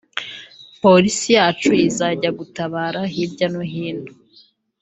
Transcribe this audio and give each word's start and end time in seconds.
Polisi 0.81 1.27
yacu 1.37 1.71
izajya 1.87 2.29
gutabara 2.39 2.99
hirya 3.13 3.47
no 3.53 3.63
hino 3.71 4.11